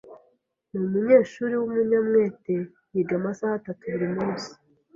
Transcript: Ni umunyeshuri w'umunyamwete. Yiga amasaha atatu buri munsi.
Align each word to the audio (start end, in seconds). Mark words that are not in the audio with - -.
Ni 0.69 0.77
umunyeshuri 0.85 1.53
w'umunyamwete. 1.57 2.55
Yiga 2.93 3.13
amasaha 3.19 3.53
atatu 3.59 3.83
buri 3.91 4.07
munsi. 4.15 4.49